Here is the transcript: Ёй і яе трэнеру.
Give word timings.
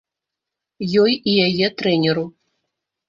Ёй 1.03 1.13
і 1.33 1.37
яе 1.49 1.67
трэнеру. 1.83 2.23